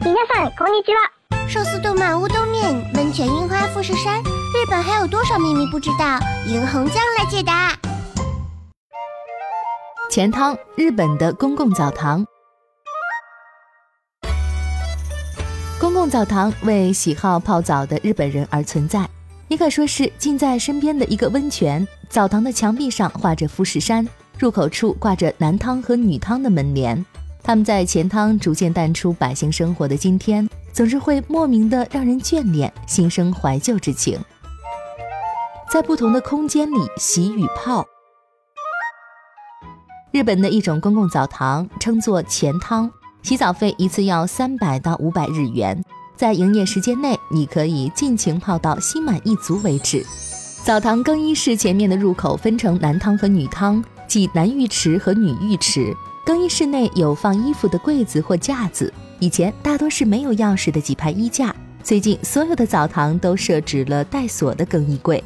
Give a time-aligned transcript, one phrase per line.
[0.00, 1.10] 皆さんこんにちは。
[1.48, 6.18] 寿司动漫乌冬面，温泉樱花富士山，日本还有多少秘密不知道？
[6.46, 7.72] 银红酱来解答。
[10.10, 12.26] 钱汤，日本的公共澡堂。
[15.80, 19.08] 公共澡堂为喜好泡澡的日本人而存在，
[19.48, 21.86] 也可说是近在身边的一个温泉。
[22.08, 24.06] 澡堂的墙壁上画着富士山，
[24.38, 27.04] 入口处挂着男汤和女汤的门帘。
[27.49, 34.19] 他们在钱汤逐渐淡出百姓生活的今天，总是会莫名的让人眷恋，心生怀旧之情。
[35.67, 37.83] 在不同的空间里洗与泡。
[40.11, 42.87] 日本的一种公共澡堂称作钱汤，
[43.23, 45.83] 洗澡费一次要三百到五百日元，
[46.15, 50.05] 在营业时间内，你可以尽情泡到心满意足为止。
[50.63, 55.91] 澡堂更衣室前面的入口分成男汤和女汤，即男浴池和女浴池。
[56.29, 61.55] 更衣室内有放衣服的柜子或架子，以前大多是没有钥匙的几排衣架。
[61.81, 65.23] 最近，所有的澡堂都设置了带锁的更衣柜。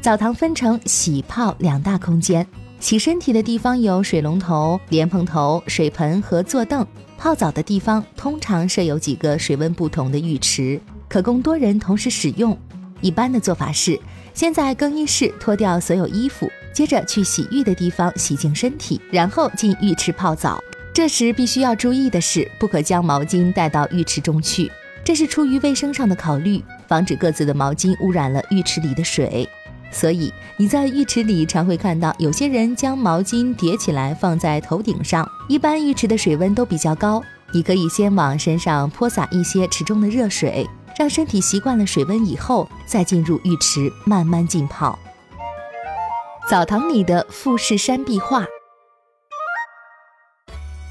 [0.00, 2.44] 澡堂分成洗泡两大空间，
[2.80, 6.84] 洗身体的地方有水龙头、莲蓬头、水盆和坐凳；
[7.16, 12.58] 泡澡的地方通常设有几个水温不同的浴池，可供多人同时使用。
[13.00, 13.96] 一般的做法是，
[14.34, 16.50] 先在更衣室脱掉所有衣服。
[16.72, 20.62] 接着去洗浴的地方洗净身体，然后进浴池泡澡。
[20.92, 24.70] 这时必须要注意的是，不可将毛巾带到浴池中去，
[25.04, 29.48] 这是出于卫生上的考虑，防止各自的毛巾污染了浴池里的水。
[29.92, 35.28] 所以你在浴池里常会看到有些人将毛巾叠起来放在头顶上。
[35.48, 38.88] 一般浴池的水温都比较高，你可以先往身上。
[38.90, 40.64] 泼洒一些池中的热水，
[40.96, 44.96] 让身体习惯了水温以后，再进入浴池慢慢浸泡。
[46.50, 48.44] 澡堂里的富士山壁画，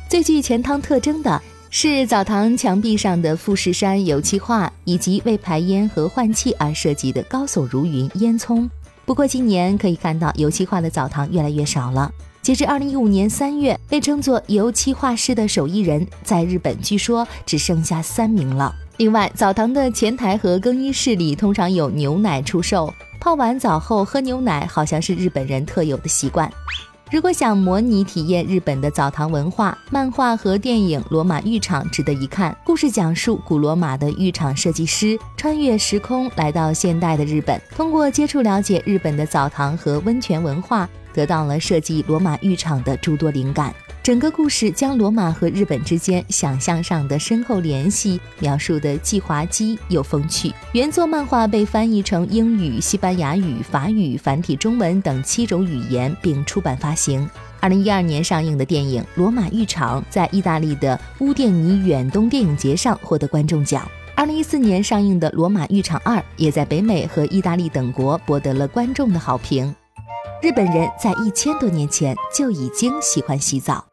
[0.08, 8.70] 最具钱汤特征的是澡堂墙壁上的富士山油漆画，以及为排烟和换气而设计的高耸如云烟囱。
[9.04, 12.10] 不过今年可以看到油漆画的澡堂越来越少了。
[12.42, 18.74] 截至二零一五年三月，被称作油漆画师的手艺人在日本据说只剩下三名了。
[18.96, 22.94] 另外，澡堂的前台和更衣室里通常有牛奶出售。
[23.20, 26.50] 泡完澡后喝牛奶，好像是日本人特有的习惯。
[27.12, 32.56] 如果想模拟体验日本的澡堂文化，漫画和电影《罗马浴场》值得一看。
[32.64, 43.74] 故事讲述古罗马的浴场设计师穿越时空来到现代的日本，通过接触了解日本的澡堂和温泉文化，得到了设计罗马浴场的诸多灵感。
[44.02, 50.52] 整个故事将罗马和日本之间想象上的深厚联系描述的既滑稽又风趣。
[50.72, 57.30] 原作漫画被翻译成英语、西班牙语、法语、繁体中文等七种语言，并出版发行。
[57.60, 63.86] 二零一二年上映的电影《罗马浴场》在意大利的乌甸尼远东电影节上获得观众奖。
[64.16, 69.76] 二零一四年上映的《罗马浴场二》也在北美和意大利等国博得了观众的好评。
[70.42, 73.84] 日本人在一千多年前就已经喜欢洗澡。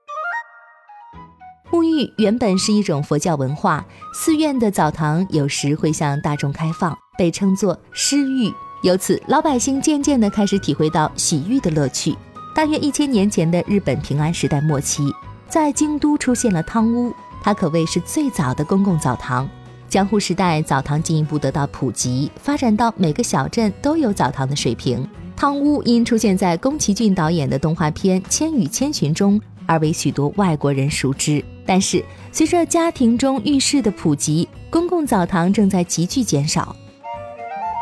[1.72, 3.84] 沐浴原本是一种佛教文化，
[4.14, 8.52] 寺院的澡堂有时会向大众开放，被称作施浴。
[8.84, 12.16] 由此，老百姓渐渐地开始体会到洗浴的乐趣。
[12.54, 15.12] 大约一千年前的日本平安时代末期，
[15.48, 19.48] 在京都出现了汤屋，它可谓是最早的公共澡堂。
[19.88, 25.08] 江户时代，澡堂进一步得到普及，发展到每个小镇都有澡堂的水平。
[25.36, 31.44] 汤屋因出现在宫崎骏导演的动画片《千与千寻》中，而为许多外国人熟知。
[31.66, 32.02] 但是，
[32.32, 36.74] 随着家庭中浴室的普及，公共澡堂正在急剧减少，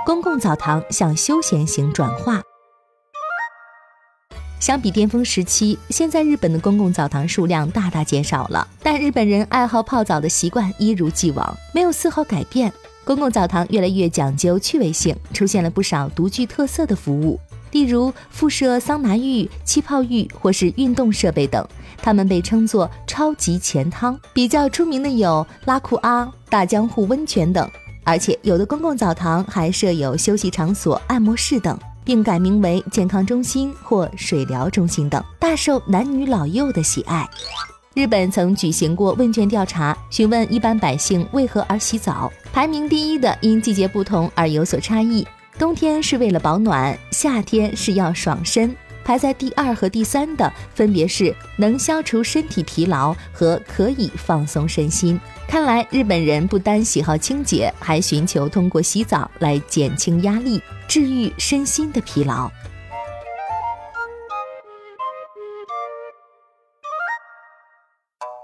[0.05, 2.43] 公共澡堂向休闲型转化。
[4.59, 12.73] 相比巅峰时期，现在日本的公共澡堂数量大大减少了，但日本人爱好泡澡的习惯一如既往，没有丝毫改变。
[13.05, 17.39] 公共澡堂越来越讲究趣味性，出现了不少独具特色的服务。
[17.73, 21.67] 例如附设桑拿浴、气泡浴或是运动设备等，
[21.99, 24.19] 它们被称作超级钱汤。
[24.33, 27.69] 比较出名的有拉库阿、大江户温泉等，
[28.05, 37.29] 而且有的公共澡堂还设有休息场所、按摩室等，并改名为健康中心或水疗中心等，大受男女老幼的喜爱。
[37.95, 45.25] 日本曾举行过问卷调查，询问一般百姓为何而洗澡，排名第一的因季节不同而有所差异。
[45.61, 48.75] 冬天是为了保暖，夏天是要爽身。
[49.05, 55.21] 排在第二和第三的分别是能消除身体疲劳和可以放松身心。
[55.47, 62.51] 看来日本人不单喜好清洁，还寻求通过洗澡来减轻压力、治愈身心的疲劳。